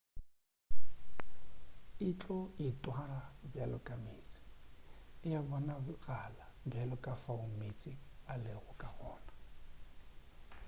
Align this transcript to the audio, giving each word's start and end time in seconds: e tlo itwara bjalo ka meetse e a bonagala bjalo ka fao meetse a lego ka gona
e 2.07 2.09
tlo 2.19 2.39
itwara 2.67 3.19
bjalo 3.51 3.77
ka 3.87 3.95
meetse 4.05 4.39
e 5.27 5.29
a 5.39 5.41
bonagala 5.47 6.45
bjalo 6.69 6.95
ka 7.05 7.13
fao 7.23 7.45
meetse 7.59 7.91
a 8.31 8.33
lego 8.43 8.71
ka 8.81 8.89
gona 8.99 9.31